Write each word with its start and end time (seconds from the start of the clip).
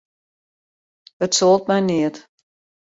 It 1.19 1.35
soalt 1.35 1.67
my 1.67 1.79
neat. 1.79 2.25